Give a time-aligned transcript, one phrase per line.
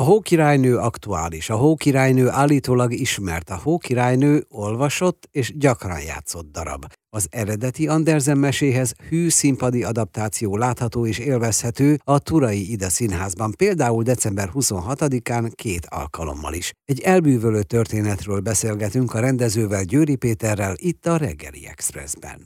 [0.00, 6.82] A Hókirálynő aktuális, a Hókirálynő állítólag ismert, a Hókirálynő olvasott és gyakran játszott darab.
[7.10, 14.02] Az eredeti Andersen meséhez hű színpadi adaptáció látható és élvezhető a Turai Ida Színházban, például
[14.02, 16.72] december 26-án két alkalommal is.
[16.84, 22.40] Egy elbűvölő történetről beszélgetünk a rendezővel Győri Péterrel itt a Reggeli Expressben.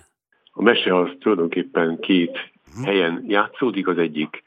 [0.52, 2.34] A mese az tulajdonképpen két
[2.74, 2.82] hm.
[2.82, 4.42] helyen játszódik, az egyik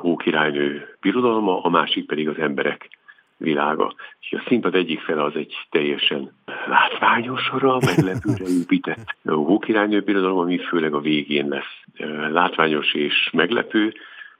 [0.00, 2.88] hókirálynő birodalma, a másik pedig az emberek
[3.36, 3.94] világa.
[4.20, 6.32] És a színpad egyik fele az egy teljesen
[6.66, 11.84] látványosra, meglepőre épített hókirálynő birodalom, ami főleg a végén lesz
[12.30, 13.92] látványos és meglepő,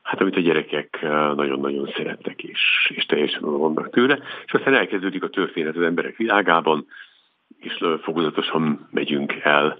[0.02, 0.98] hát amit a gyerekek
[1.34, 4.18] nagyon-nagyon szeretnek, és, és teljesen oda vannak tőle.
[4.44, 6.86] És aztán elkezdődik a történet az emberek világában,
[7.58, 9.78] és fokozatosan megyünk el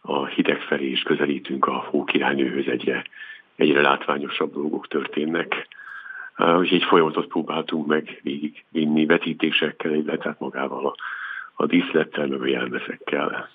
[0.00, 3.04] a hideg felé, és közelítünk a hókirálynőhöz egyre
[3.60, 5.68] egyre látványosabb dolgok történnek.
[6.36, 10.94] Úgyhogy egy folyamatot próbáltunk meg végig vinni vetítésekkel, illetve magával a,
[11.54, 13.48] a díszlettel, meg a jelmezekkel.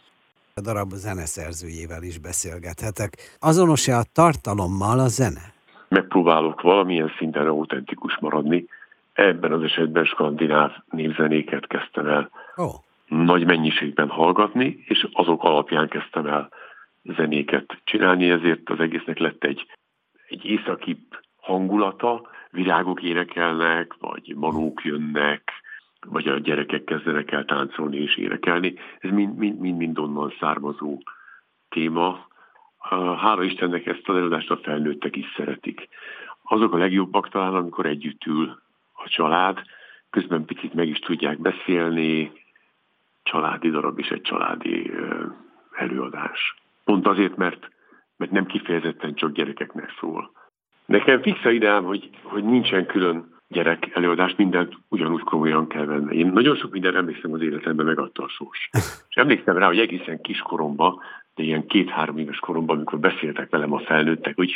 [0.53, 3.11] A darab zeneszerzőjével is beszélgethetek.
[3.39, 5.53] Azonos-e a tartalommal a zene?
[5.87, 8.65] Megpróbálok valamilyen szinten autentikus maradni.
[9.13, 12.73] Ebben az esetben skandináv népzenéket kezdtem el oh.
[13.07, 16.49] nagy mennyiségben hallgatni, és azok alapján kezdtem el
[17.03, 19.67] zenéket csinálni, ezért az egésznek lett egy
[20.27, 21.07] egy északi
[21.41, 25.51] hangulata, virágok énekelnek, vagy manók jönnek,
[26.07, 28.73] vagy a gyerekek kezdenek el táncolni és énekelni.
[28.99, 31.01] Ez mind-mind onnan származó
[31.69, 32.27] téma.
[33.17, 35.87] Hála Istennek ezt az előadást a felnőttek is szeretik.
[36.43, 38.61] Azok a legjobbak talán, amikor együtt ül
[38.93, 39.61] a család,
[40.09, 42.31] közben picit meg is tudják beszélni,
[43.23, 44.91] családi darab és egy családi
[45.71, 46.55] előadás.
[46.83, 47.69] Pont azért, mert
[48.17, 50.31] mert nem kifejezetten csak gyerekeknek szól.
[50.85, 56.17] Nekem fixa ideám, hogy, hogy nincsen külön gyerek előadás, mindent ugyanúgy komolyan kell venni.
[56.17, 58.69] Én nagyon sok minden emlékszem az életemben megadta a sors.
[59.09, 60.99] És emlékszem rá, hogy egészen kiskoromban,
[61.35, 64.49] de ilyen két-három éves koromban, amikor beszéltek velem a felnőttek, hogy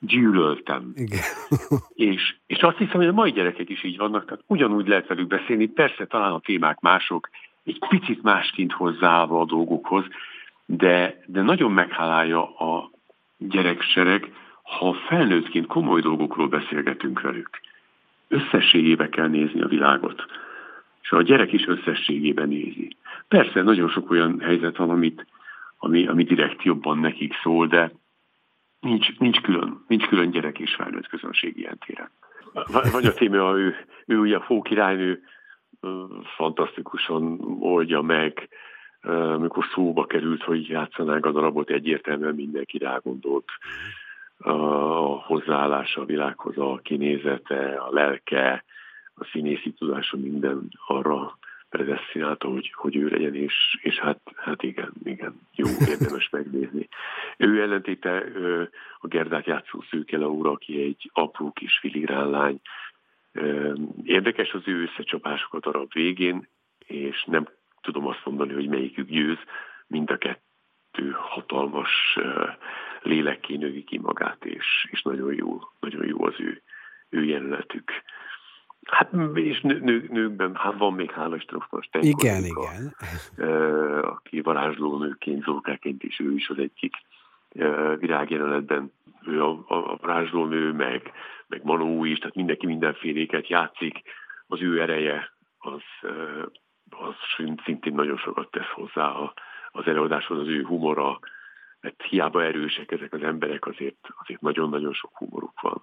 [0.00, 0.92] gyűlöltem.
[0.94, 1.20] Igen.
[2.12, 5.26] és, és azt hiszem, hogy a mai gyerekek is így vannak, tehát ugyanúgy lehet velük
[5.26, 7.30] beszélni, persze talán a témák mások,
[7.64, 10.04] egy picit másként hozzáállva a dolgokhoz,
[10.70, 12.90] de, de nagyon meghálálja a
[13.38, 17.50] gyereksereg, ha felnőttként komoly dolgokról beszélgetünk velük.
[18.28, 20.24] Összességébe kell nézni a világot,
[21.02, 22.96] és a gyerek is összességében nézi.
[23.28, 25.26] Persze nagyon sok olyan helyzet van, amit,
[25.78, 27.92] ami, ami direkt jobban nekik szól, de
[28.80, 32.10] nincs, nincs, külön, nincs külön gyerek és felnőtt közönség ilyen téren.
[32.92, 35.22] Vagy a téma, ő, ő ugye a fókirálynő
[36.36, 38.48] fantasztikusan oldja meg,
[39.02, 43.48] amikor szóba került, hogy játszanánk a darabot, egyértelműen mindenki rágondolt
[44.38, 44.52] a
[45.22, 48.64] hozzáállása a világhoz, a kinézete, a lelke,
[49.14, 51.38] a színészi tudása minden arra
[51.68, 56.88] predestinálta, hogy, hogy ő legyen, és, és hát, hát igen, igen, jó, érdemes megnézni.
[57.36, 58.24] Ő ellentéte
[58.98, 62.60] a Gerdát játszó Szőke Laura, aki egy apró kis filigrán lány.
[64.04, 66.48] Érdekes az ő összecsapások a darab végén,
[66.86, 67.48] és nem
[67.80, 69.38] tudom azt mondani, hogy melyikük győz,
[69.86, 72.18] mind a kettő hatalmas
[73.02, 76.62] lélekké növi ki magát, és, és nagyon jó, nagyon jó az ő,
[77.08, 77.92] ő jelenetük.
[78.82, 82.94] Hát, és nő, nő, nőkben hát van még hála Istennek Igen, igen.
[83.36, 86.94] A, aki varázslónőként, zolkáként is, ő is az egyik
[87.98, 88.92] virágjelenetben
[89.26, 91.12] ő a, a, a varázslónő, meg,
[91.46, 94.02] meg Manó is, tehát mindenki mindenféléket játszik,
[94.46, 95.82] az ő ereje az
[97.64, 99.12] szintén nagyon sokat tesz hozzá
[99.72, 101.18] az előadáshoz, az ő humora,
[101.80, 105.80] mert hiába erősek ezek az emberek, azért, azért nagyon-nagyon sok humoruk van.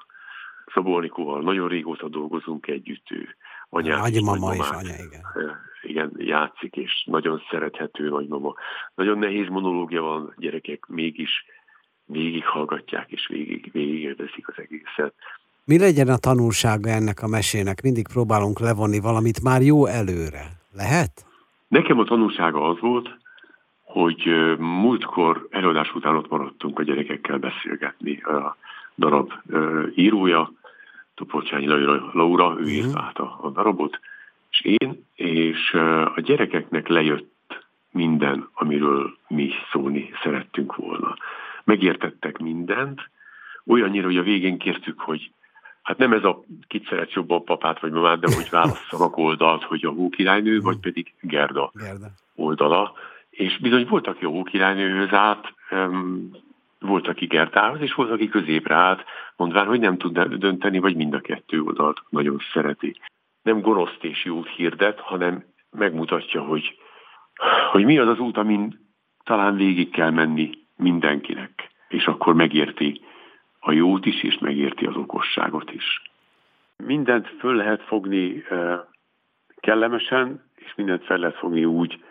[0.73, 3.35] Szabó Anikóval nagyon régóta dolgozunk együtt, ő
[3.69, 5.21] anyám nagymama és anya, igen.
[5.81, 8.53] Igen, játszik, és nagyon szerethető nagymama.
[8.95, 11.45] Nagyon nehéz monológia van, gyerekek mégis
[12.05, 15.13] végig hallgatják, és végig, végig érdezik az egészet.
[15.63, 17.81] Mi legyen a tanulsága ennek a mesének?
[17.81, 20.64] Mindig próbálunk levonni valamit már jó előre.
[20.75, 21.25] Lehet?
[21.67, 23.17] Nekem a tanulsága az volt,
[23.83, 28.21] hogy múltkor előadás után ott maradtunk a gyerekekkel beszélgetni.
[28.21, 28.57] A
[28.97, 29.33] darab
[29.95, 30.51] írója,
[31.13, 31.67] Topolcsányi
[32.13, 33.99] Laura, ő írta át a, a darabot,
[34.49, 35.73] és én, és
[36.15, 41.15] a gyerekeknek lejött minden, amiről mi szólni szerettünk volna.
[41.63, 43.09] Megértettek mindent,
[43.65, 45.31] olyannyira, hogy a végén kértük, hogy
[45.85, 49.85] hát nem ez a kit szeret jobban papát vagy mamát, de hogy válasszanak oldalt, hogy
[49.85, 52.93] a hókirálynő, vagy pedig Gerda, Gerda oldala.
[53.29, 56.31] És bizony voltak jó hókirálynőhöz át, um,
[56.79, 59.03] Volt, aki Gertához, és volt, aki középre állt,
[59.35, 62.95] mondván, hogy nem tud dönteni, vagy mind a kettő oldalt nagyon szereti.
[63.41, 66.79] Nem goroszt és jót hirdet, hanem megmutatja, hogy,
[67.71, 68.93] hogy mi az az út, amin
[69.23, 73.01] talán végig kell menni mindenkinek, és akkor megérti
[73.67, 76.01] a jót is, és megérti az okosságot is.
[76.77, 78.43] Mindent föl lehet fogni
[79.55, 82.03] kellemesen, és mindent fel lehet fogni úgy,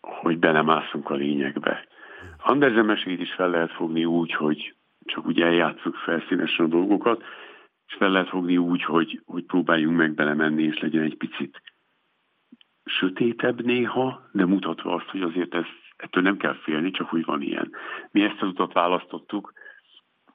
[0.00, 1.86] hogy belemászunk a lényegbe.
[2.38, 4.74] Andersen mesét is fel lehet fogni úgy, hogy
[5.04, 7.22] csak úgy eljátszunk felszínesen a dolgokat,
[7.86, 11.62] és fel lehet fogni úgy, hogy, hogy próbáljunk meg belemenni, és legyen egy picit
[12.84, 15.66] sötétebb néha, de mutatva azt, hogy azért ez,
[15.96, 17.72] ettől nem kell félni, csak úgy van ilyen.
[18.10, 19.52] Mi ezt az utat választottuk,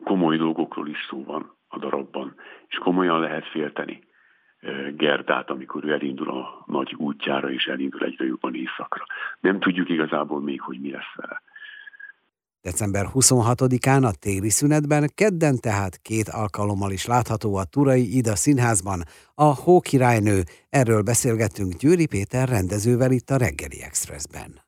[0.03, 2.35] komoly dolgokról is szó van a darabban,
[2.67, 4.05] és komolyan lehet félteni
[4.95, 9.05] Gerdát, amikor ő elindul a nagy útjára, és elindul egyre jobban éjszakra.
[9.39, 11.41] Nem tudjuk igazából még, hogy mi lesz vele.
[12.61, 19.01] December 26-án a téli szünetben, kedden tehát két alkalommal is látható a Turai Ida színházban
[19.35, 20.43] a Hókirálynő.
[20.69, 24.66] Erről beszélgettünk Győri Péter rendezővel itt a Reggeli Expressben.